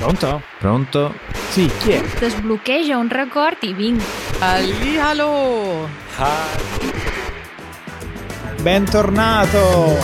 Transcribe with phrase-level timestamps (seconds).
[0.00, 0.40] Pronto?
[0.58, 1.14] Pronto?
[1.50, 2.02] Sì, chi è?
[2.18, 4.02] Desbloqueja un record i vinc.
[4.38, 5.86] Allihalo!
[8.62, 9.98] Bentornato!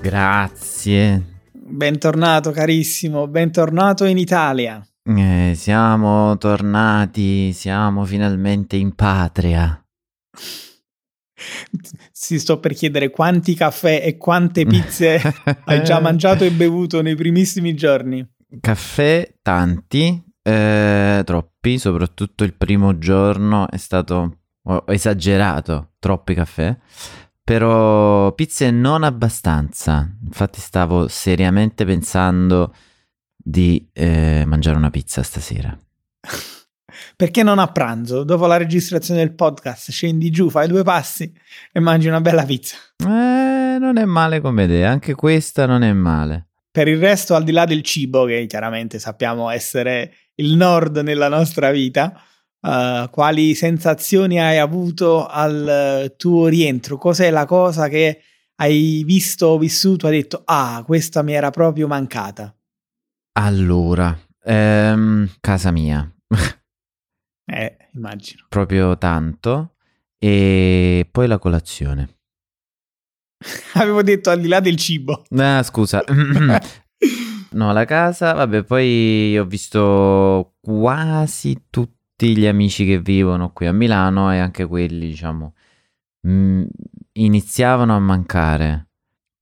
[0.00, 1.22] Grazie.
[1.52, 4.82] Bentornato carissimo, bentornato in Italia.
[5.52, 9.78] Eh, siamo tornati, siamo finalmente in patria.
[12.10, 15.20] Si sto per chiedere quanti caffè e quante pizze
[15.66, 18.26] hai già mangiato e bevuto nei primissimi giorni.
[18.60, 26.74] Caffè tanti, eh, troppi, soprattutto il primo giorno è stato ho esagerato, troppi caffè.
[27.44, 30.08] Però pizze non abbastanza.
[30.24, 32.72] Infatti stavo seriamente pensando
[33.42, 35.76] di eh, mangiare una pizza stasera.
[37.16, 41.32] Perché non a pranzo, dopo la registrazione del podcast, scendi giù, fai due passi
[41.72, 42.76] e mangi una bella pizza.
[42.98, 46.48] Eh, non è male come idea, anche questa non è male.
[46.70, 51.28] Per il resto, al di là del cibo, che chiaramente sappiamo essere il nord nella
[51.28, 52.14] nostra vita,
[52.60, 56.96] uh, quali sensazioni hai avuto al tuo rientro?
[56.96, 58.22] Cos'è la cosa che
[58.56, 60.06] hai visto o vissuto?
[60.06, 62.54] Hai detto, ah, questa mi era proprio mancata.
[63.34, 66.06] Allora, ehm, casa mia.
[67.46, 68.44] eh, immagino.
[68.48, 69.76] Proprio tanto.
[70.18, 72.18] E poi la colazione.
[73.74, 75.24] Avevo detto al di là del cibo.
[75.30, 76.04] Ah, scusa.
[77.52, 83.72] no, la casa, vabbè, poi ho visto quasi tutti gli amici che vivono qui a
[83.72, 85.54] Milano e anche quelli, diciamo,
[86.20, 86.64] mh,
[87.12, 88.91] iniziavano a mancare.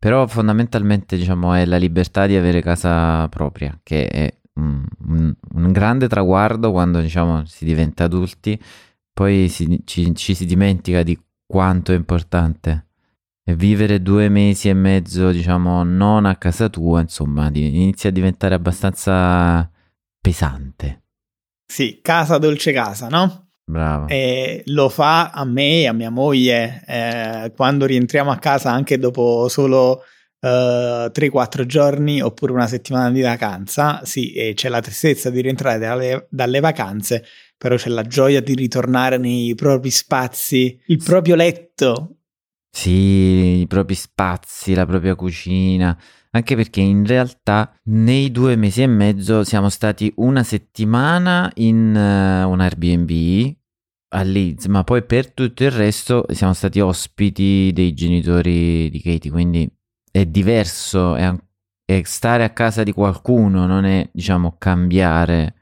[0.00, 5.72] Però fondamentalmente, diciamo, è la libertà di avere casa propria, che è un, un, un
[5.72, 8.58] grande traguardo quando, diciamo, si diventa adulti.
[9.12, 12.86] Poi si, ci, ci si dimentica di quanto è importante.
[13.44, 18.54] E vivere due mesi e mezzo, diciamo, non a casa tua, insomma, inizia a diventare
[18.54, 19.70] abbastanza
[20.18, 21.02] pesante.
[21.70, 23.49] Sì, casa dolce casa, no?
[23.70, 24.08] Bravo.
[24.08, 28.98] E lo fa a me e a mia moglie eh, quando rientriamo a casa anche
[28.98, 30.02] dopo solo
[30.40, 34.00] eh, 3-4 giorni oppure una settimana di vacanza.
[34.04, 37.24] Sì, e c'è la tristezza di rientrare dalle, dalle vacanze,
[37.56, 42.16] però c'è la gioia di ritornare nei propri spazi, il proprio letto.
[42.72, 45.96] Sì, i propri spazi, la propria cucina.
[46.32, 52.48] Anche perché in realtà nei due mesi e mezzo siamo stati una settimana in uh,
[52.48, 53.58] un Airbnb
[54.12, 59.30] a Leeds, ma poi per tutto il resto siamo stati ospiti dei genitori di Katie,
[59.30, 59.70] quindi
[60.10, 61.32] è diverso, è,
[61.84, 65.54] è stare a casa di qualcuno, non è diciamo cambiare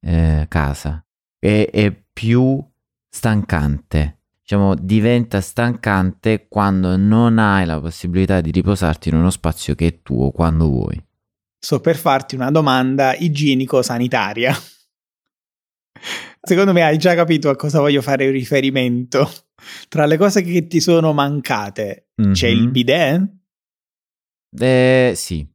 [0.00, 1.04] eh, casa,
[1.38, 2.64] è, è più
[3.08, 4.16] stancante
[4.46, 10.02] diciamo, diventa stancante quando non hai la possibilità di riposarti in uno spazio che è
[10.02, 11.04] tuo quando vuoi.
[11.58, 14.54] Sto per farti una domanda igienico-sanitaria.
[16.40, 19.30] Secondo me hai già capito a cosa voglio fare riferimento.
[19.88, 22.32] Tra le cose che ti sono mancate mm-hmm.
[22.32, 23.28] c'è il bidet?
[24.58, 25.46] Eh, sì.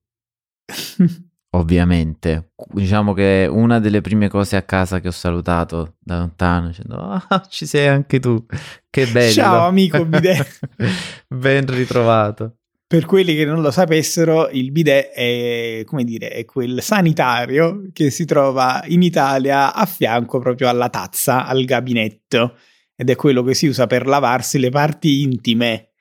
[1.54, 6.96] Ovviamente, diciamo che una delle prime cose a casa che ho salutato da lontano dicendo
[6.96, 8.46] ah, ci sei anche tu,
[8.90, 9.34] che bello.
[9.34, 10.60] Ciao amico bidet.
[11.28, 12.61] ben ritrovato.
[12.92, 18.10] Per quelli che non lo sapessero, il bidet è, come dire, è quel sanitario che
[18.10, 22.58] si trova in Italia a fianco proprio alla tazza, al gabinetto,
[22.94, 25.92] ed è quello che si usa per lavarsi le parti intime.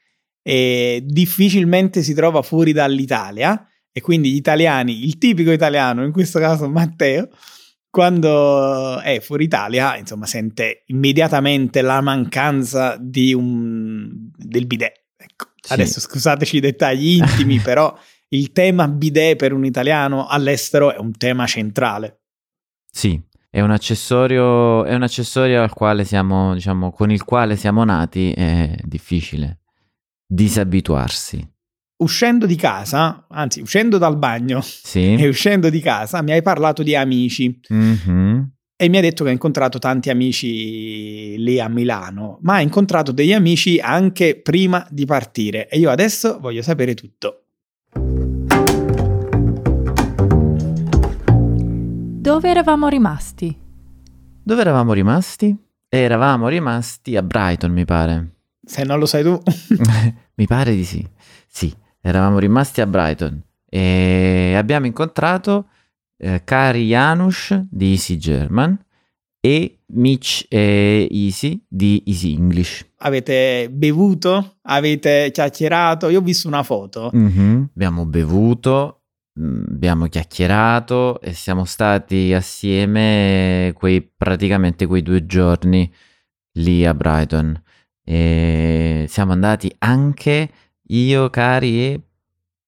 [0.43, 6.41] E difficilmente si trova fuori dall'Italia e quindi gli italiani, il tipico italiano, in questo
[6.41, 7.29] caso Matteo,
[7.89, 15.10] quando è fuori Italia, insomma, sente immediatamente la mancanza un, del bidet.
[15.61, 15.73] Sì.
[15.73, 17.97] Adesso scusateci i dettagli intimi, però
[18.29, 22.21] il tema bidet per un italiano all'estero è un tema centrale.
[22.91, 27.85] Sì, è un accessorio, è un accessorio al quale siamo, diciamo, con il quale siamo
[27.85, 29.59] nati, è difficile
[30.27, 31.59] disabituarsi
[32.01, 35.15] uscendo di casa, anzi uscendo dal bagno sì.
[35.19, 37.61] e uscendo di casa, mi hai parlato di amici.
[37.73, 38.43] Mm-hmm.
[38.83, 43.13] E mi ha detto che ha incontrato tanti amici lì a Milano, ma ha incontrato
[43.13, 45.69] degli amici anche prima di partire.
[45.69, 47.43] E io adesso voglio sapere tutto.
[52.23, 53.55] Dove eravamo rimasti?
[54.43, 55.55] Dove eravamo rimasti?
[55.87, 58.37] Eravamo rimasti a Brighton, mi pare.
[58.65, 59.39] Se non lo sai tu.
[60.37, 61.07] mi pare di sì.
[61.47, 65.67] Sì, eravamo rimasti a Brighton e abbiamo incontrato
[66.21, 68.79] eh, Kari Janusz di Easy German
[69.41, 72.87] e Mitch e Easy di Easy English.
[72.99, 74.59] Avete bevuto?
[74.63, 76.09] Avete chiacchierato?
[76.11, 77.11] Io ho visto una foto.
[77.13, 77.71] Mhm.
[77.75, 79.05] Abbiamo bevuto,
[79.41, 85.91] mm, abbiamo chiacchierato e siamo stati assieme quei, praticamente quei due giorni
[86.59, 87.61] lì a Brighton.
[88.05, 90.51] E siamo andati anche
[90.89, 92.01] io, Cari e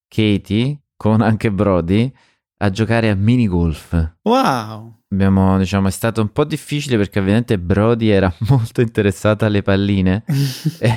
[0.08, 2.10] Katie, con anche Brody,
[2.62, 4.14] a giocare a mini golf.
[4.23, 5.00] Wow!
[5.09, 10.25] Abbiamo, diciamo, è stato un po' difficile perché ovviamente Brody era molto interessato alle palline
[10.79, 10.97] e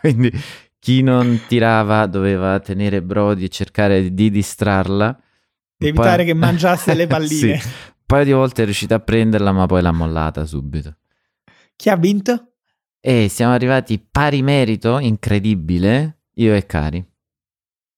[0.00, 0.30] quindi
[0.78, 5.18] chi non tirava doveva tenere Brody e cercare di distrarla.
[5.78, 7.58] Di Poi- evitare che mangiasse le palline.
[7.58, 7.68] Sì.
[7.68, 10.96] Un paio di volte è riuscito a prenderla, ma poi l'ha mollata subito.
[11.74, 12.52] Chi ha vinto?
[13.00, 17.04] E siamo arrivati pari merito, incredibile, io e Cari.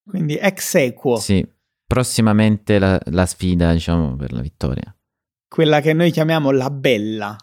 [0.09, 1.47] Quindi ex equo, Sì,
[1.88, 4.94] prossimamente la, la sfida, diciamo, per la vittoria.
[5.49, 7.35] quella che noi chiamiamo la bella.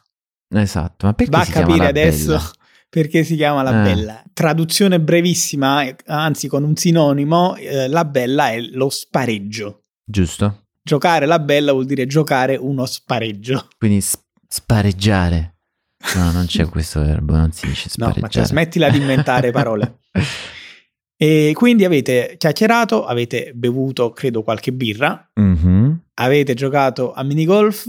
[0.47, 2.51] Esatto, ma perché Va a si chiama capire la adesso Bella?
[2.87, 3.83] perché si chiama la Eh.
[3.83, 4.23] bella.
[4.31, 9.85] Traduzione brevissima, eh, anzi con un sinonimo, eh, la bella è lo spareggio.
[10.05, 10.67] Giusto?
[10.83, 13.67] Giocare la bella vuol dire giocare uno spareggio.
[13.79, 15.55] Quindi s- spareggiare.
[16.15, 18.21] No, non c'è questo verbo, non si dice No, spareggiare.
[18.21, 19.97] ma cioè, smettila di inventare parole.
[21.17, 26.01] E quindi avete chiacchierato, avete bevuto, credo, qualche birra, Mhm.
[26.15, 27.87] avete giocato a minigolf,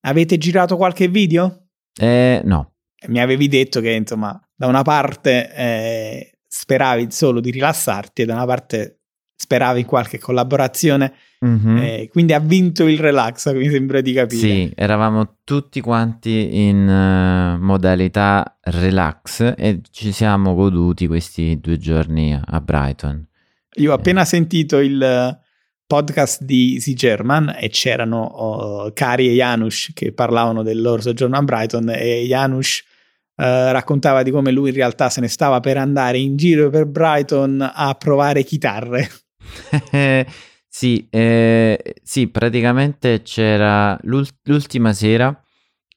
[0.00, 1.68] avete girato qualche video?
[1.98, 2.72] Eh, no.
[3.08, 8.34] Mi avevi detto che, insomma, da una parte eh, speravi solo di rilassarti e da
[8.34, 9.02] una parte
[9.44, 11.76] speravi in qualche collaborazione, Mhm.
[11.76, 14.40] eh, quindi ha vinto il relax, mi sembra di capire.
[14.40, 22.32] Sì, eravamo tutti quanti in eh, modalità relax e ci siamo goduti questi due giorni
[22.32, 23.26] a- Brighton.
[23.76, 25.38] Io ho appena sentito il eh,
[25.86, 31.36] podcast di Easy German e c'erano oh, Cari e Janusz che parlavano del loro soggiorno
[31.36, 32.82] a Brighton e Janusz
[33.36, 36.86] eh, raccontava di come lui in realtà se ne stava per andare in giro per
[36.86, 39.10] Brighton a provare chitarre.
[40.68, 45.38] sì, eh, sì, praticamente c'era l'ul- l'ultima sera,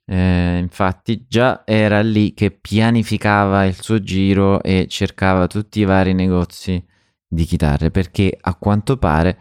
[0.06, 6.14] eh, infatti già era lì che pianificava il suo giro e cercava tutti i vari
[6.14, 6.84] negozi
[7.28, 9.38] di chitarre perché a quanto pare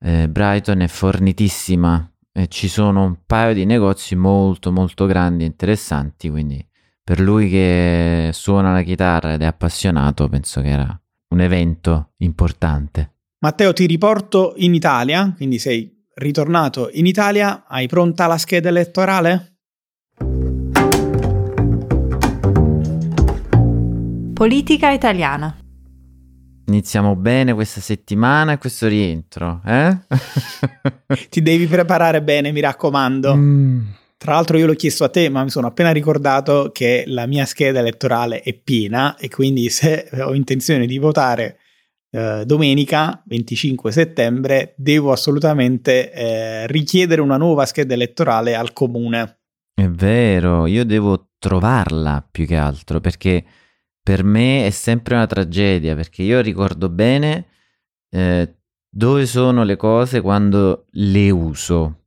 [0.00, 5.46] eh, Brighton è fornitissima e ci sono un paio di negozi molto molto grandi e
[5.46, 6.66] interessanti, quindi
[7.02, 13.13] per lui che suona la chitarra ed è appassionato penso che era un evento importante.
[13.44, 19.58] Matteo ti riporto in Italia, quindi sei ritornato in Italia, hai pronta la scheda elettorale?
[24.32, 25.58] Politica italiana.
[26.68, 29.94] Iniziamo bene questa settimana e questo rientro, eh?
[31.28, 33.36] Ti devi preparare bene, mi raccomando.
[33.36, 33.80] Mm.
[34.16, 37.44] Tra l'altro io l'ho chiesto a te, ma mi sono appena ricordato che la mia
[37.44, 41.58] scheda elettorale è piena e quindi se ho intenzione di votare
[42.14, 49.40] eh, domenica 25 settembre devo assolutamente eh, richiedere una nuova scheda elettorale al comune.
[49.74, 53.44] È vero, io devo trovarla più che altro perché
[54.00, 57.48] per me è sempre una tragedia perché io ricordo bene
[58.10, 58.58] eh,
[58.88, 62.04] dove sono le cose quando le uso,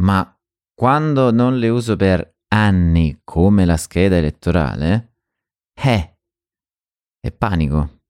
[0.00, 0.28] ma
[0.74, 5.12] quando non le uso per anni come la scheda elettorale,
[5.72, 6.16] eh,
[7.20, 8.00] è panico.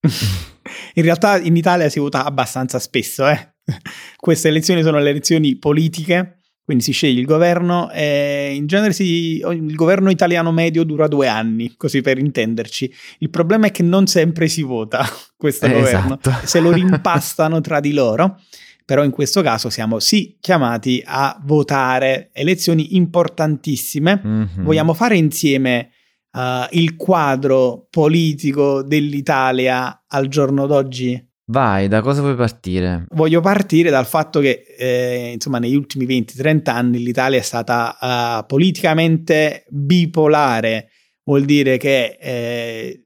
[0.94, 3.54] In realtà in Italia si vota abbastanza spesso, eh.
[4.16, 9.38] Queste elezioni sono le elezioni politiche, quindi si sceglie il governo e in genere si-
[9.38, 12.92] il governo italiano medio dura due anni, così per intenderci.
[13.18, 15.04] Il problema è che non sempre si vota
[15.36, 16.46] questo Eh, governo, esatto.
[16.46, 18.40] se lo rimpastano tra di loro.
[18.84, 24.20] Però in questo caso siamo sì chiamati a votare elezioni importantissime.
[24.20, 24.64] Mhm.
[24.64, 25.90] Vogliamo fare insieme
[26.32, 31.28] uh, il quadro politico dell'Italia al giorno d'oggi?
[31.50, 33.06] Vai, da cosa vuoi partire?
[33.10, 38.46] Voglio partire dal fatto che, eh, insomma, negli ultimi 20-30 anni l'Italia è stata uh,
[38.46, 40.90] politicamente bipolare,
[41.24, 43.04] vuol dire che eh,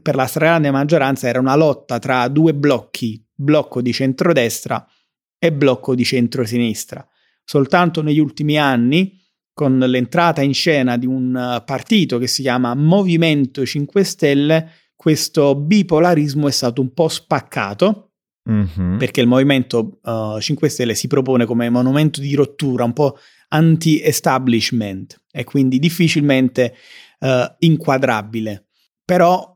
[0.00, 4.86] per la stragrande maggioranza era una lotta tra due blocchi, blocco di centrodestra
[5.38, 7.06] e blocco di centrosinistra.
[7.44, 9.21] Soltanto negli ultimi anni,
[9.52, 15.54] con l'entrata in scena di un uh, partito che si chiama Movimento 5 Stelle, questo
[15.54, 18.12] bipolarismo è stato un po' spaccato
[18.44, 18.96] Mhm.
[18.98, 23.16] perché il Movimento uh, 5 Stelle si propone come monumento di rottura, un po'
[23.48, 26.74] anti-establishment e quindi difficilmente
[27.20, 28.66] uh, inquadrabile.
[29.04, 29.48] Però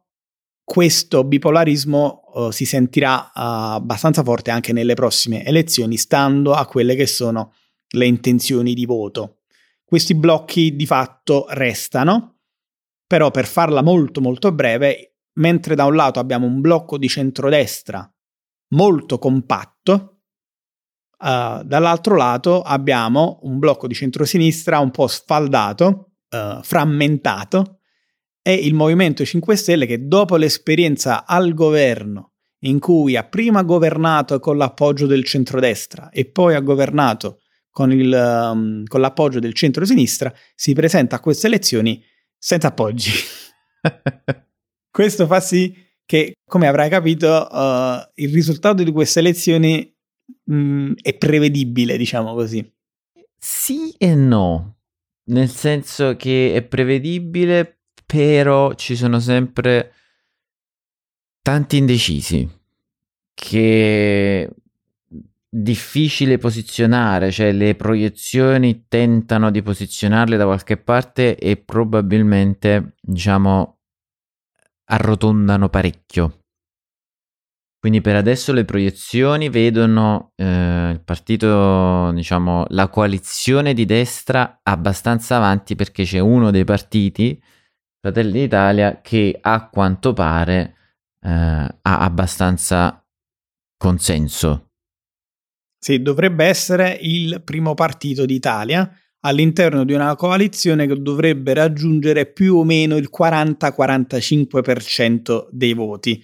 [0.62, 7.06] questo bipolarismo uh, si sentirà abbastanza forte anche nelle prossime elezioni, stando a quelle che
[7.06, 7.54] sono
[7.90, 9.35] le intenzioni di voto.
[9.86, 12.40] Questi blocchi di fatto restano,
[13.06, 18.12] però per farla molto molto breve, mentre da un lato abbiamo un blocco di centrodestra
[18.70, 20.22] molto compatto,
[21.18, 27.78] uh, dall'altro lato abbiamo un blocco di centrosinistra un po' sfaldato, uh, frammentato,
[28.42, 34.40] e il Movimento 5 Stelle che dopo l'esperienza al governo in cui ha prima governato
[34.40, 37.40] con l'appoggio del centrodestra e poi ha governato
[37.76, 42.02] con, il, um, con l'appoggio del centro-sinistra, si presenta a queste elezioni
[42.38, 43.10] senza appoggi.
[44.90, 49.94] Questo fa sì che, come avrai capito, uh, il risultato di queste elezioni
[50.44, 52.66] mh, mm, è prevedibile, diciamo così.
[53.36, 54.78] Sì e no,
[55.24, 59.92] nel senso che è prevedibile, però ci sono sempre
[61.42, 62.48] tanti indecisi
[63.34, 64.50] che
[65.58, 73.78] difficile posizionare, cioè le proiezioni tentano di posizionarle da qualche parte e probabilmente, diciamo,
[74.84, 76.40] arrotondano parecchio.
[77.78, 85.36] Quindi per adesso le proiezioni vedono eh, il partito, diciamo, la coalizione di destra abbastanza
[85.36, 87.40] avanti perché c'è uno dei partiti,
[88.00, 90.74] Fratelli d'Italia, che a quanto pare
[91.20, 93.02] eh, ha abbastanza
[93.78, 94.65] consenso.
[95.86, 98.90] Sì, dovrebbe essere il primo partito d'Italia
[99.20, 106.20] all'interno di una coalizione che dovrebbe raggiungere più o meno il 40-45% dei voti,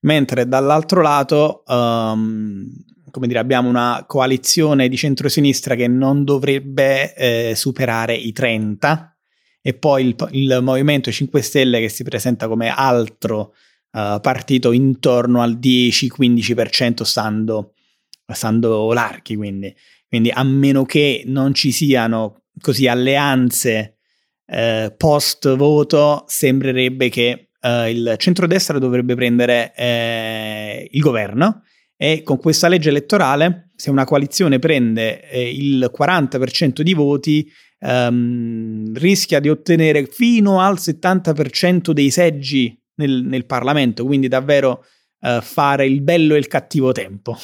[0.00, 2.70] mentre dall'altro lato, um,
[3.10, 9.16] come dire, abbiamo una coalizione di centrosinistra che non dovrebbe eh, superare i 30
[9.62, 13.54] e poi il, il Movimento 5 Stelle che si presenta come altro
[13.92, 17.70] uh, partito intorno al 10-15% stando,
[18.34, 19.74] stando larghi, quindi.
[20.08, 23.98] quindi a meno che non ci siano così alleanze
[24.46, 31.62] eh, post voto, sembrerebbe che eh, il centrodestra dovrebbe prendere eh, il governo
[31.96, 38.94] e con questa legge elettorale, se una coalizione prende eh, il 40% di voti, ehm,
[38.94, 44.84] rischia di ottenere fino al 70% dei seggi nel, nel Parlamento, quindi davvero
[45.20, 47.36] uh, fare il bello e il cattivo tempo.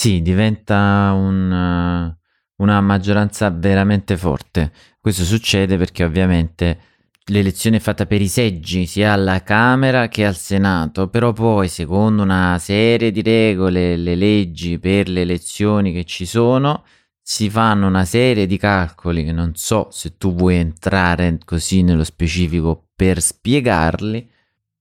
[0.00, 4.70] Sì, diventa un, uh, una maggioranza veramente forte.
[5.00, 6.78] Questo succede perché ovviamente
[7.24, 12.22] l'elezione è fatta per i seggi sia alla Camera che al Senato, però poi secondo
[12.22, 16.84] una serie di regole, le leggi per le elezioni che ci sono,
[17.20, 22.04] si fanno una serie di calcoli che non so se tu vuoi entrare così nello
[22.04, 24.30] specifico per spiegarli,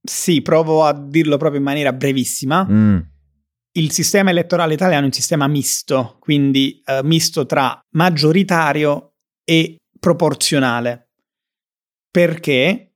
[0.04, 2.66] sì, provo a dirlo proprio in maniera brevissima.
[2.70, 3.00] Mm.
[3.78, 11.10] Il sistema elettorale italiano è un sistema misto, quindi eh, misto tra maggioritario e proporzionale.
[12.10, 12.94] Perché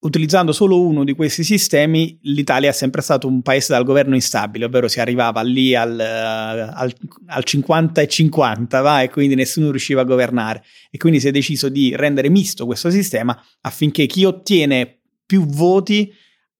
[0.00, 4.64] utilizzando solo uno di questi sistemi, l'Italia è sempre stato un paese dal governo instabile,
[4.64, 6.94] ovvero si arrivava lì al, uh, al,
[7.26, 10.64] al 50 e 50, va, e quindi nessuno riusciva a governare.
[10.90, 16.10] E quindi si è deciso di rendere misto questo sistema affinché chi ottiene più voti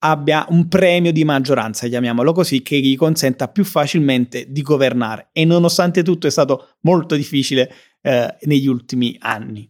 [0.04, 5.46] abbia un premio di maggioranza, chiamiamolo così, che gli consenta più facilmente di governare e
[5.46, 9.68] nonostante tutto è stato molto difficile eh, negli ultimi anni.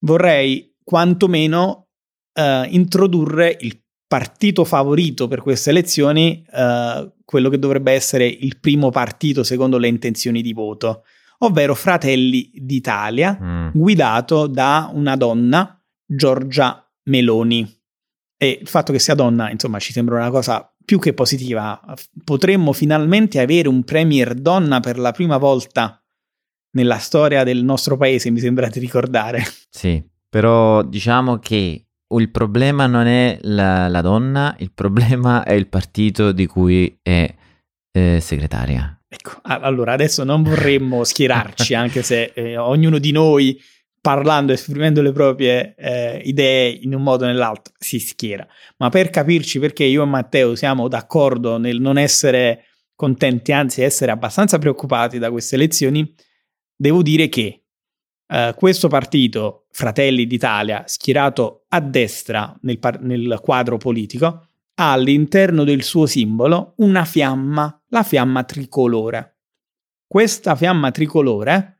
[0.00, 1.88] Vorrei quantomeno
[2.34, 8.90] eh, introdurre il partito favorito per queste elezioni, eh, quello che dovrebbe essere il primo
[8.90, 11.04] partito secondo le intenzioni di voto,
[11.38, 13.68] ovvero Fratelli d'Italia, mm.
[13.72, 17.82] guidato da una donna, Giorgia Meloni.
[18.36, 21.80] E il fatto che sia donna, insomma, ci sembra una cosa più che positiva.
[22.24, 26.02] Potremmo finalmente avere un premier donna per la prima volta
[26.72, 29.42] nella storia del nostro paese, mi sembra di ricordare.
[29.70, 35.68] Sì, però diciamo che il problema non è la, la donna, il problema è il
[35.68, 37.32] partito di cui è
[37.92, 38.98] eh, segretaria.
[39.08, 43.60] Ecco, allora adesso non vorremmo schierarci, anche se eh, ognuno di noi
[44.04, 48.46] parlando, esprimendo le proprie eh, idee in un modo o nell'altro, si schiera.
[48.76, 54.10] Ma per capirci perché io e Matteo siamo d'accordo nel non essere contenti, anzi essere
[54.12, 56.14] abbastanza preoccupati da queste elezioni,
[56.76, 57.62] devo dire che
[58.26, 65.64] eh, questo partito, Fratelli d'Italia, schierato a destra nel, par- nel quadro politico, ha all'interno
[65.64, 69.38] del suo simbolo una fiamma, la fiamma tricolore.
[70.06, 71.73] Questa fiamma tricolore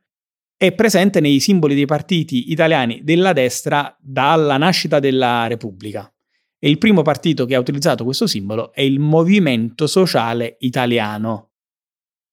[0.67, 6.11] è presente nei simboli dei partiti italiani della destra dalla nascita della Repubblica.
[6.59, 11.51] E il primo partito che ha utilizzato questo simbolo è il Movimento Sociale Italiano.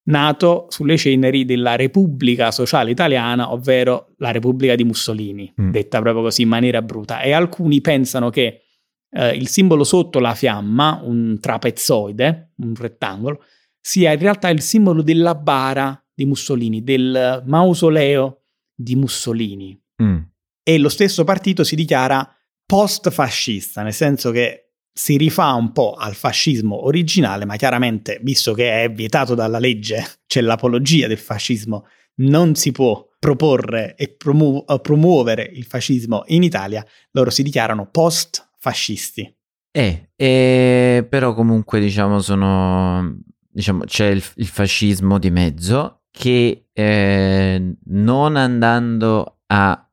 [0.03, 5.69] nato sulle ceneri della Repubblica Sociale Italiana, ovvero la Repubblica di Mussolini, Mm.
[5.69, 7.21] detta proprio così in maniera bruta.
[7.21, 8.63] E alcuni pensano che
[9.11, 13.43] eh, il simbolo sotto la fiamma, un trapezzoide, un rettangolo,
[13.79, 18.43] sia in realtà il simbolo della bara di Mussolini, del mausoleo
[18.75, 19.79] di Mussolini.
[20.01, 20.17] Mm.
[20.63, 22.27] E lo stesso partito si dichiara
[22.65, 28.83] post-fascista, nel senso che si rifà un po' al fascismo originale, ma chiaramente, visto che
[28.83, 31.85] è vietato dalla legge, c'è l'apologia del fascismo,
[32.15, 37.89] non si può proporre e promu- eh, promuovere il fascismo in Italia, loro si dichiarano
[37.89, 39.35] post-fascisti.
[39.71, 43.17] Eh, eh, però comunque diciamo sono,
[43.49, 49.89] diciamo c'è il, il fascismo di mezzo che eh, non andando a,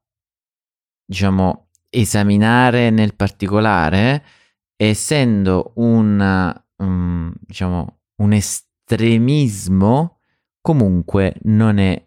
[1.04, 4.24] diciamo, esaminare nel particolare,
[4.76, 10.18] essendo un, um, diciamo, un estremismo,
[10.60, 12.06] comunque non è,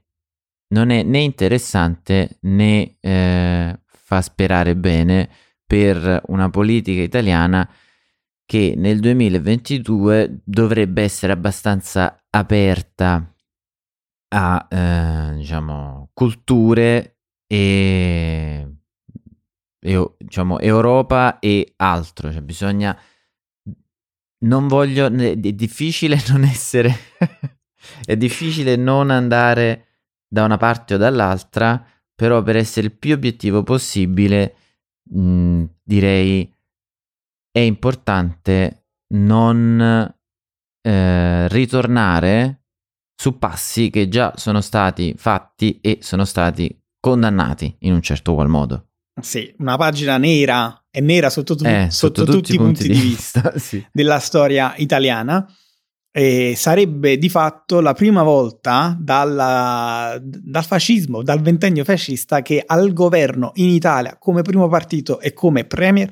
[0.73, 5.29] non è né interessante né eh, fa sperare bene
[5.65, 7.67] per una politica italiana
[8.45, 13.33] che nel 2022 dovrebbe essere abbastanza aperta
[14.33, 18.67] a eh, diciamo culture e,
[19.79, 22.31] e, diciamo Europa e altro.
[22.31, 22.97] Cioè bisogna
[24.43, 26.95] non voglio è difficile non essere
[28.05, 29.87] è difficile non andare
[30.27, 31.83] da una parte o dall'altra
[32.13, 34.55] però per essere il più obiettivo possibile
[35.11, 36.53] mh, mm, direi
[37.51, 40.15] è importante non
[40.81, 42.60] eh, ritornare
[43.21, 48.47] su passi che già sono stati fatti e sono stati condannati in un certo qual
[48.47, 48.87] modo.
[49.21, 53.53] Sì, una pagina nera e nera sotto, tu- Eh, sotto tutti, i punti, di vista,
[53.59, 53.85] sì.
[53.91, 55.47] della storia italiana.
[56.11, 62.91] E sarebbe di fatto la prima volta dalla- dal fascismo, dal ventennio fascista, che al
[62.91, 66.11] governo in Italia, come primo partito e come premier,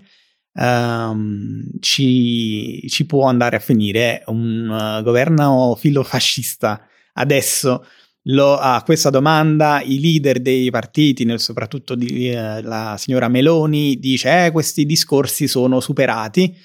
[0.53, 4.69] ehm, ci, ci può andare a finire un
[4.99, 6.83] eh, governo filofascista.
[7.19, 7.85] Adesso
[8.23, 14.45] lo- a questa domanda i leader dei partiti, soprattutto di, eh, la signora Meloni, dice
[14.45, 16.55] eh, questi discorsi sono superati,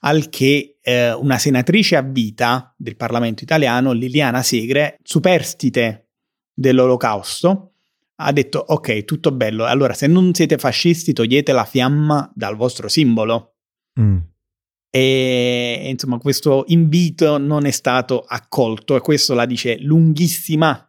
[0.00, 6.08] al che eh, una senatrice a vita del Parlamento italiano, Liliana Segre, superstite
[6.52, 7.72] dell'olocausto,
[8.16, 12.88] ha detto ok, tutto bello, allora se non siete fascisti togliete la fiamma dal vostro
[12.88, 13.54] simbolo.
[13.98, 14.18] Mm.
[14.94, 20.88] E insomma questo invito non è stato accolto e questo la dice lunghissima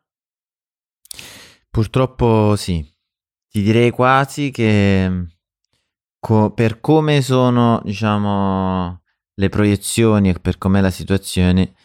[1.75, 2.89] Purtroppo sì,
[3.49, 5.25] ti direi quasi che
[6.21, 9.01] co- per come sono, diciamo,
[9.33, 11.75] le proiezioni e per com'è la situazione,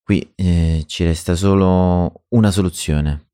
[0.00, 3.32] qui eh, ci resta solo una soluzione.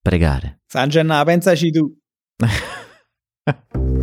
[0.00, 0.62] Pregare.
[0.66, 1.94] San Gennà, pensaci tu.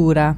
[0.00, 0.36] Cultura.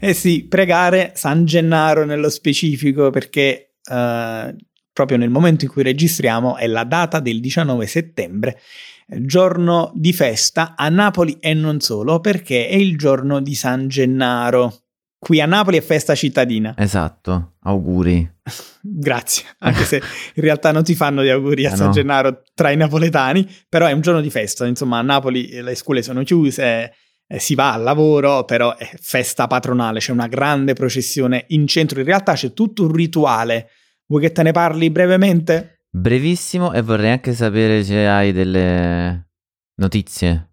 [0.00, 4.56] Eh sì, pregare San Gennaro nello specifico perché eh,
[4.92, 8.58] proprio nel momento in cui registriamo è la data del 19 settembre,
[9.06, 14.74] giorno di festa a Napoli e non solo perché è il giorno di San Gennaro.
[15.16, 16.74] Qui a Napoli è festa cittadina.
[16.76, 18.28] Esatto, auguri.
[18.82, 19.96] Grazie, anche se
[20.34, 21.92] in realtà non si fanno gli auguri a Ah, San no.
[21.92, 25.76] Gennaro tra i napoletani, però è un giorno di festa, insomma a Napoli eh, le
[25.76, 26.92] scuole sono chiuse,
[27.32, 32.00] eh, si va al lavoro, però è festa patronale, c'è una grande processione in centro,
[32.00, 33.68] in realtà c'è tutto un rituale.
[34.06, 35.84] Vuoi che te ne parli brevemente?
[35.88, 39.28] Brevissimo e vorrei anche sapere se hai delle
[39.76, 40.48] notizie.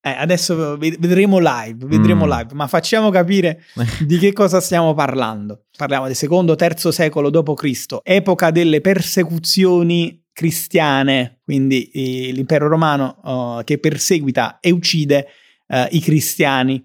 [0.00, 2.30] Eh, adesso ved- vedremo live, vedremo Mm.
[2.30, 3.62] live, ma facciamo capire
[4.06, 5.64] di che cosa stiamo parlando.
[5.76, 13.64] Parliamo del secondo, terzo secolo d.C., epoca delle persecuzioni cristiane, quindi eh, l'impero romano eh,
[13.64, 15.26] che perseguita e uccide
[15.72, 16.84] eh, i cristiani.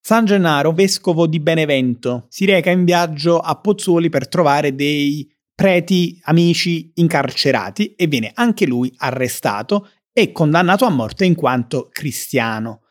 [0.00, 6.18] San Gennaro, vescovo di Benevento, si reca in viaggio a Pozzuoli per trovare dei preti
[6.24, 12.82] amici incarcerati e viene anche lui arrestato e condannato a morte in quanto cristiano.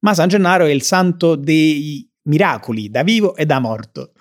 [0.00, 4.12] Ma San Gennaro è il santo dei miracoli, da vivo e da morto.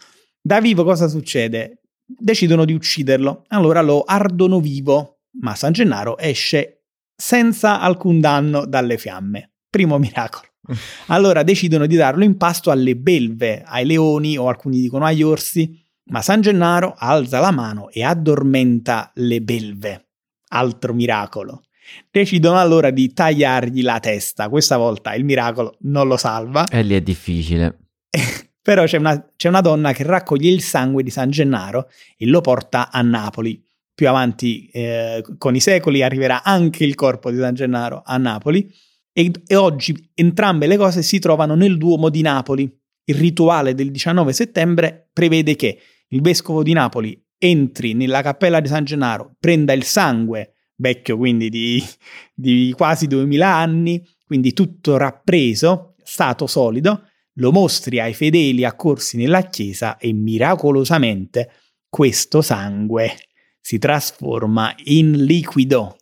[0.41, 1.83] Da vivo cosa succede?
[2.05, 8.97] Decidono di ucciderlo, allora lo ardono vivo, ma San Gennaro esce senza alcun danno dalle
[8.97, 9.53] fiamme.
[9.69, 10.50] Primo miracolo.
[11.07, 15.79] Allora decidono di darlo in pasto alle belve, ai leoni o alcuni dicono agli orsi,
[16.05, 20.07] ma San Gennaro alza la mano e addormenta le belve.
[20.49, 21.63] Altro miracolo.
[22.09, 24.49] Decidono allora di tagliargli la testa.
[24.49, 26.65] Questa volta il miracolo non lo salva.
[26.65, 27.77] E lì è difficile.
[28.61, 32.41] Però c'è una, c'è una donna che raccoglie il sangue di San Gennaro e lo
[32.41, 33.63] porta a Napoli.
[33.93, 38.71] Più avanti, eh, con i secoli, arriverà anche il corpo di San Gennaro a Napoli
[39.13, 42.69] e, e oggi entrambe le cose si trovano nel Duomo di Napoli.
[43.03, 48.67] Il rituale del 19 settembre prevede che il vescovo di Napoli entri nella cappella di
[48.67, 51.83] San Gennaro, prenda il sangue, vecchio quindi di,
[52.33, 59.43] di quasi 2000 anni, quindi tutto rappreso, stato solido, lo mostri ai fedeli accorsi nella
[59.43, 61.49] chiesa e miracolosamente
[61.89, 63.15] questo sangue
[63.59, 65.97] si trasforma in liquido,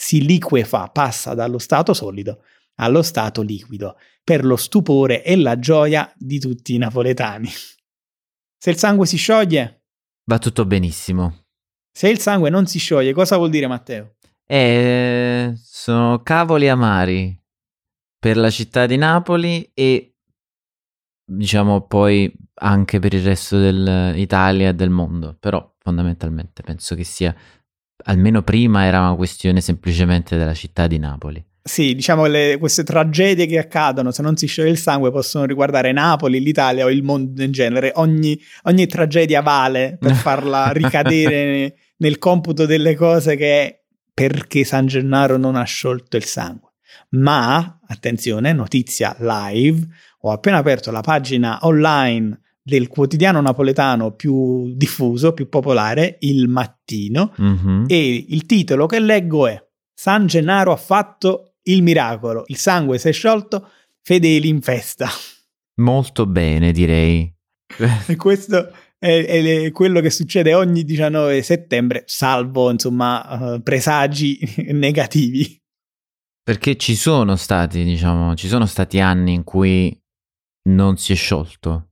[0.00, 2.42] si liquefa, passa dallo stato solido
[2.80, 7.48] allo stato liquido, per lo stupore e la gioia di tutti i napoletani.
[8.56, 9.84] Se il sangue si scioglie,
[10.24, 11.46] va tutto benissimo.
[11.92, 14.16] Se il sangue non si scioglie, cosa vuol dire Matteo?
[14.44, 17.36] Eh, sono cavoli amari
[18.18, 20.14] per la città di Napoli e
[21.24, 27.34] diciamo poi anche per il resto dell'Italia e del mondo, però fondamentalmente penso che sia
[28.04, 31.44] almeno prima era una questione semplicemente della città di Napoli.
[31.68, 35.92] Sì, diciamo che queste tragedie che accadono, se non si scioglie il sangue, possono riguardare
[35.92, 37.92] Napoli, l'Italia o il mondo in genere.
[37.96, 43.80] Ogni, ogni tragedia vale per farla ricadere nel computo delle cose che è
[44.14, 46.70] perché San Gennaro non ha sciolto il sangue.
[47.10, 49.86] Ma, attenzione, notizia live,
[50.22, 57.32] ho appena aperto la pagina online del quotidiano napoletano più diffuso, più popolare, Il Mattino,
[57.40, 57.84] mm-hmm.
[57.86, 63.08] e il titolo che leggo è San Gennaro ha fatto il miracolo, il sangue si
[63.08, 63.70] è sciolto,
[64.02, 65.08] fedeli in festa.
[65.76, 67.34] Molto bene, direi.
[68.06, 74.38] e questo è, è, quello che succede ogni 19 settembre, salvo insomma uh, presagi
[74.72, 75.56] negativi.
[76.42, 79.98] Perché ci sono stati, diciamo, ci sono stati anni in cui
[80.68, 81.88] non si è sciolto.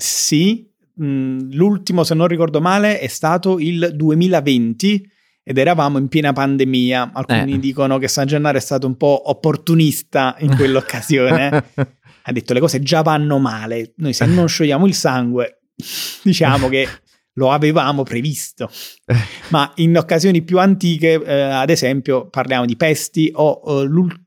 [0.00, 5.10] Sì, mh, mm, l'ultimo, se non ricordo male, è stato il 2020
[5.42, 7.12] ed eravamo in piena pandemia.
[7.12, 7.58] Alcuni eh.
[7.58, 11.64] dicono che San Gennaro è stato un po' opportunista in quell'occasione.
[12.22, 15.60] ha detto le cose già vanno male, noi se non sciogliamo il sangue
[16.22, 16.86] diciamo che
[17.34, 18.70] lo avevamo previsto.
[19.48, 23.84] Ma in occasioni più antiche, eh, ad esempio, parliamo di pesti o uh,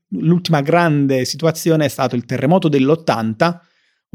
[0.09, 3.57] l'ultima grande situazione è stato il terremoto dell'80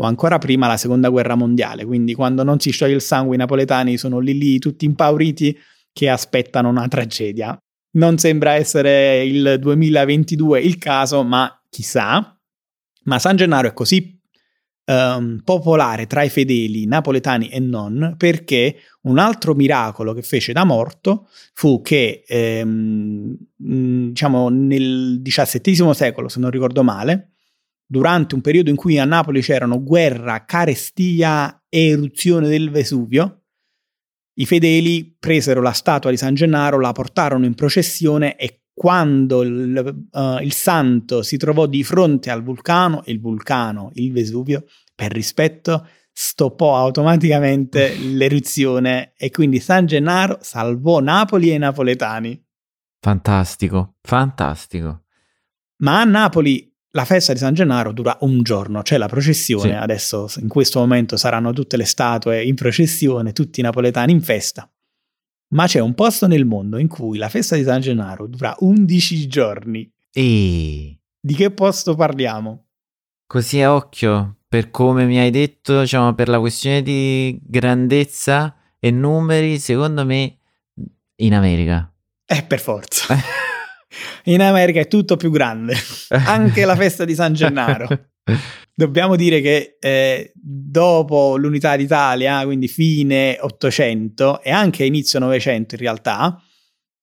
[0.01, 3.39] o ancora prima la seconda guerra mondiale, quindi quando non si scioglie il sangue i
[3.39, 5.57] napoletani sono lì lì tutti impauriti
[5.93, 7.59] che aspettano una tragedia.
[7.91, 12.39] Non sembra essere il 2022 il caso, ma chissà.
[13.05, 14.17] Ma San Gennaro è così
[14.85, 20.65] um, popolare tra i fedeli napoletani e non perché un altro miracolo che fece da
[20.65, 27.33] morto fu che, ehm, diciamo, nel XVII secolo, se non ricordo male,
[27.91, 33.45] durante un periodo in cui a Napoli c'erano guerra, carestia e eruzione del Vesuvio,
[34.35, 40.07] i fedeli presero la statua di San Gennaro, la portarono in processione e quando il,
[40.13, 45.89] uh, il, santo si trovò di fronte al vulcano, il vulcano, il Vesuvio, per rispetto,
[46.13, 52.41] stoppò automaticamente l'eruzione e quindi San Gennaro salvò Napoli e i napoletani.
[53.01, 55.05] Fantastico, fantastico.
[55.79, 59.77] Ma a Napoli la festa di San Gennaro dura un giorno, c'è la processione, sì.
[59.77, 64.71] adesso in questo momento saranno tutte le statue in processione, tutti i napoletani in festa.
[65.51, 69.27] Ma c'è un posto nel mondo in cui la festa di San Gennaro dura 11
[69.27, 69.91] giorni.
[70.13, 70.99] E...
[71.21, 72.67] Di che posto parliamo?
[73.27, 78.91] Così a occhio, per come mi hai detto, diciamo, per la questione di grandezza e
[78.91, 80.39] numeri, secondo me
[81.17, 81.91] in America.
[82.25, 83.15] Eh, per forza.
[84.25, 85.75] in America è tutto più grande,
[86.09, 87.89] anche la festa di San Gennaro.
[88.75, 95.81] Dobbiamo dire che eh, dopo l'unità d'Italia, quindi fine 800 e anche inizio 900 in
[95.81, 96.41] realtà,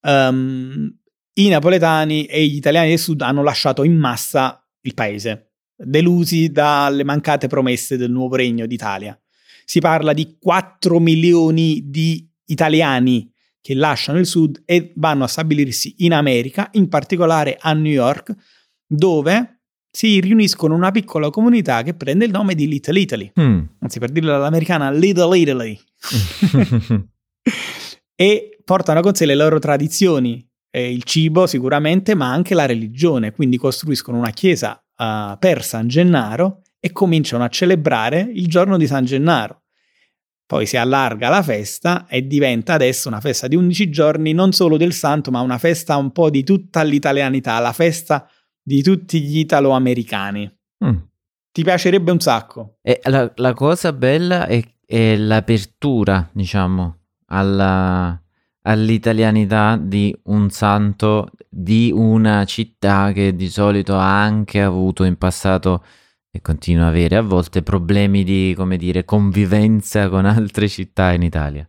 [0.01, 0.89] um,
[1.33, 7.03] i napoletani e gli italiani del sud hanno lasciato in massa il paese, delusi dalle
[7.03, 9.19] mancate promesse del nuovo regno d'Italia.
[9.65, 13.29] Si parla di 4 milioni di italiani
[13.65, 18.31] che lasciano il sud e vanno a stabilirsi in America, in particolare a New York,
[18.85, 23.31] dove si riuniscono una piccola comunità che prende il nome di Little Italy.
[23.39, 23.63] Mm.
[23.79, 25.79] Anzi, per dirla all'americana, Little Italy.
[28.15, 33.31] e portano con sé le loro tradizioni, eh, il cibo sicuramente, ma anche la religione.
[33.31, 38.85] Quindi costruiscono una chiesa uh, per San Gennaro e cominciano a celebrare il giorno di
[38.85, 39.63] San Gennaro.
[40.47, 44.77] Poi si allarga la festa e diventa adesso una festa di 11 giorni, non solo
[44.77, 48.29] del santo, ma una festa un po' di tutta l'italianità, la festa
[48.61, 50.51] di tutti gli italo-americani.
[50.85, 50.97] Mm.
[51.51, 52.77] Ti piacerebbe un sacco.
[52.81, 58.21] E la, la cosa bella è, è l'apertura, diciamo, alla,
[58.61, 65.83] all'italianità di un santo di una città che di solito ha anche avuto in passato
[66.35, 71.21] e continua a avere a volte problemi di, come dire, convivenza con altre città in
[71.21, 71.65] Italia.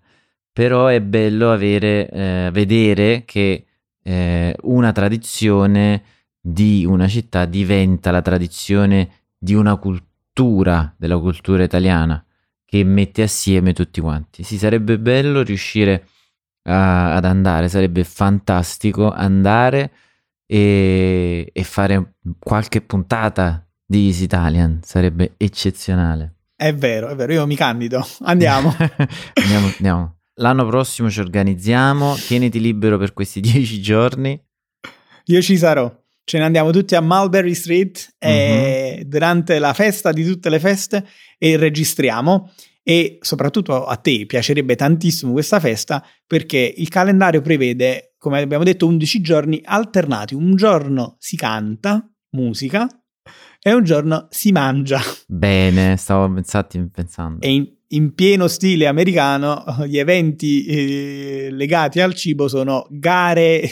[0.53, 3.65] Però è bello avere, eh, vedere che
[4.03, 6.03] eh, una tradizione
[6.41, 12.25] di una città diventa la tradizione di una cultura, della cultura italiana,
[12.65, 14.43] che mette assieme tutti quanti.
[14.43, 16.09] Sì, sarebbe bello riuscire
[16.65, 19.93] a, ad andare, sarebbe fantastico andare
[20.45, 26.35] e, e fare qualche puntata di Easy Italian, sarebbe eccezionale.
[26.57, 28.07] È vero, è vero, io mi candido.
[28.21, 28.75] Andiamo.
[29.35, 30.17] andiamo, andiamo.
[30.39, 34.39] L'anno prossimo ci organizziamo, tieniti libero per questi dieci giorni.
[35.27, 35.95] Io ci sarò.
[36.25, 39.03] Ce ne andiamo tutti a Mulberry Street mm-hmm.
[39.03, 41.07] durante la festa di tutte le feste
[41.39, 48.41] e registriamo e soprattutto a te piacerebbe tantissimo questa festa perché il calendario prevede, come
[48.41, 50.35] abbiamo detto, 11 giorni alternati.
[50.35, 52.89] Un giorno si canta musica
[53.61, 55.01] e un giorno si mangia.
[55.27, 57.41] Bene, stavo pensando.
[57.41, 63.63] E in, in pieno stile americano gli eventi eh, legati al cibo sono gare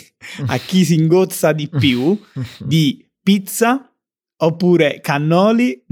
[0.46, 2.18] a chi si ingozza di più
[2.58, 3.90] di pizza,
[4.36, 5.84] oppure cannoli,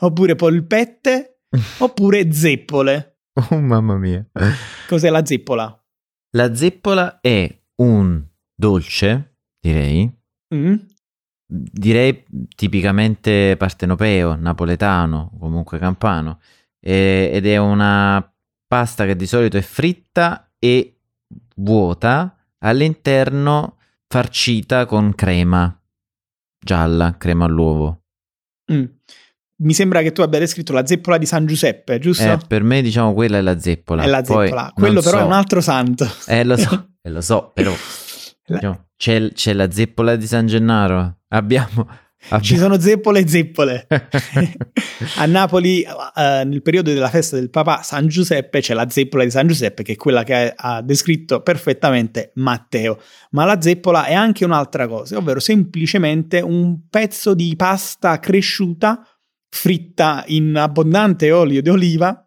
[0.00, 1.40] oppure polpette,
[1.78, 3.18] oppure zeppole.
[3.50, 4.24] Oh mamma mia.
[4.88, 5.84] Cos'è la zeppola?
[6.36, 10.10] La zeppola è un dolce, direi,
[10.54, 10.74] mm
[11.46, 16.40] direi tipicamente partenopeo, napoletano, comunque campano,
[16.80, 18.26] e, ed è una
[18.66, 21.00] pasta che di solito è fritta e
[21.56, 23.76] vuota, all'interno
[24.08, 25.78] farcita con crema
[26.64, 28.02] gialla, crema all'uovo.
[28.72, 28.84] Mm.
[29.56, 32.24] Mi sembra che tu abbia descritto la zeppola di San Giuseppe, giusto?
[32.24, 34.02] Eh, per me diciamo quella è la zeppola.
[34.02, 35.22] È la zeppola, Poi, quello però so.
[35.22, 36.06] è un altro santo.
[36.26, 37.72] Eh lo so, eh, lo so però...
[38.46, 41.20] Diciamo, c'è, c'è, la zeppola di San Gennaro.
[41.34, 41.88] Abbiamo,
[42.28, 42.42] abbiamo...
[42.42, 43.86] Ci sono zeppole e zeppole.
[45.16, 49.30] a Napoli, uh, nel periodo della festa del papà San Giuseppe, c'è la zeppola di
[49.30, 53.00] San Giuseppe, che è quella che ha descritto perfettamente Matteo.
[53.30, 59.04] Ma la zeppola è anche un'altra cosa, ovvero semplicemente un pezzo di pasta cresciuta,
[59.48, 62.24] fritta in abbondante olio di oliva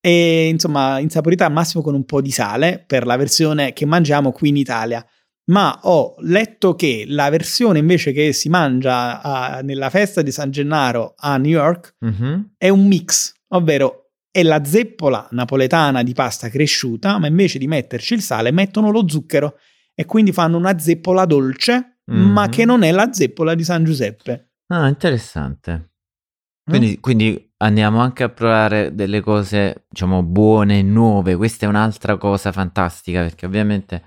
[0.00, 4.30] e insomma insaporita al massimo con un po' di sale per la versione che mangiamo
[4.30, 5.04] qui in Italia
[5.46, 10.50] ma ho letto che la versione invece che si mangia a, nella festa di San
[10.50, 12.40] Gennaro a New York mm-hmm.
[12.56, 18.14] è un mix, ovvero è la zeppola napoletana di pasta cresciuta, ma invece di metterci
[18.14, 19.56] il sale mettono lo zucchero
[19.94, 22.30] e quindi fanno una zeppola dolce, mm-hmm.
[22.30, 24.50] ma che non è la zeppola di San Giuseppe.
[24.66, 25.92] Ah, interessante.
[26.68, 27.00] Quindi, mm?
[27.00, 31.36] quindi, andiamo anche a provare delle cose, diciamo, buone nuove.
[31.36, 34.02] Questa è un'altra cosa fantastica perché ovviamente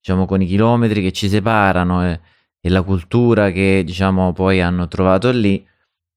[0.00, 2.20] diciamo, con i chilometri che ci separano e,
[2.60, 5.64] e la cultura che, diciamo, poi hanno trovato lì,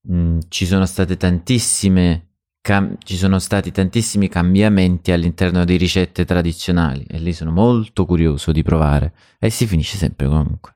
[0.07, 2.27] mh, ci sono state tantissime
[2.63, 8.53] Cam- ci sono stati tantissimi cambiamenti all'interno di ricette tradizionali e lì sono molto curioso
[8.53, 10.73] di provare e si finisce sempre comunque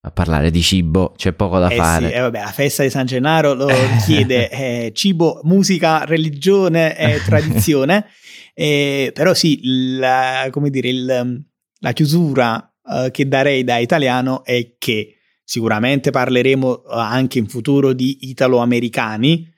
[0.00, 2.08] a parlare di cibo, c'è poco da eh fare.
[2.08, 3.68] Sì, eh vabbè, la festa di San Gennaro lo
[4.04, 8.06] chiede eh, cibo, musica, religione e tradizione,
[8.54, 9.60] eh, però sì,
[9.98, 11.44] la, come dire, il,
[11.80, 17.92] la chiusura uh, che darei da italiano è che sicuramente parleremo uh, anche in futuro
[17.92, 19.50] di italo-americani,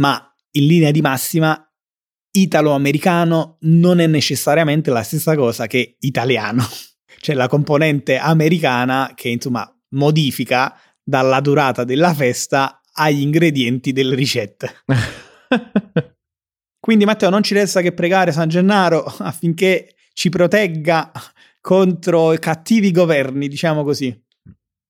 [0.00, 1.58] ma in linea di massima
[2.30, 6.64] italo-americano non è necessariamente la stessa cosa che italiano.
[7.20, 14.82] C'è la componente americana che insomma modifica dalla durata della festa agli ingredienti delle ricette.
[16.80, 21.12] Quindi Matteo non ci resta che pregare San Gennaro affinché ci protegga
[21.64, 24.14] contro i cattivi governi, diciamo così.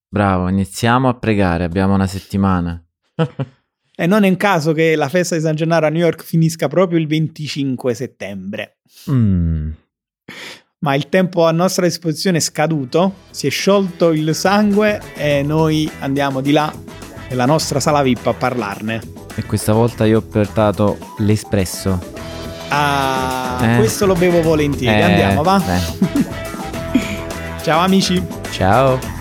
[0.09, 2.85] Bravo, iniziamo a pregare, abbiamo una settimana.
[3.95, 6.67] e non è un caso che la festa di San Gennaro a New York finisca
[6.67, 8.79] proprio il 25 settembre.
[9.09, 9.71] Mm.
[10.81, 15.89] Ma il tempo a nostra disposizione è scaduto, si è sciolto il sangue e noi
[16.01, 16.75] andiamo di là
[17.29, 19.01] nella nostra sala VIP a parlarne.
[19.37, 22.03] E questa volta io ho portato l'espresso.
[22.69, 23.77] Ah, eh.
[23.77, 24.99] questo lo bevo volentieri.
[24.99, 26.43] Eh, Andiamo, va?
[27.65, 28.23] Ciao amici.
[28.51, 29.14] Ciao.